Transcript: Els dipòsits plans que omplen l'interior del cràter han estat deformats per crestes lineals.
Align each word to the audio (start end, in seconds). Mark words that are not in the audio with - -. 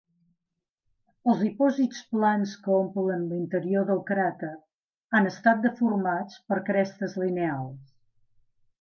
Els 1.33 1.43
dipòsits 1.47 1.99
plans 2.13 2.55
que 2.63 2.73
omplen 2.79 3.29
l'interior 3.35 3.87
del 3.91 4.03
cràter 4.09 4.51
han 5.21 5.31
estat 5.35 5.65
deformats 5.69 6.45
per 6.51 6.63
crestes 6.73 7.19
lineals. 7.27 7.99